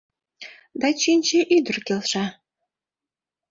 Да 0.79 0.87
Чинче 0.99 1.39
ӱдыр 1.55 1.77
келша. 1.85 2.25